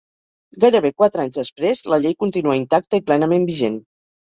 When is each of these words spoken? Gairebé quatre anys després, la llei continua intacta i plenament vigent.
Gairebé 0.63 0.91
quatre 1.01 1.21
anys 1.25 1.35
després, 1.35 1.85
la 1.95 2.01
llei 2.07 2.17
continua 2.25 2.59
intacta 2.63 3.03
i 3.03 3.07
plenament 3.13 3.49
vigent. 3.55 3.81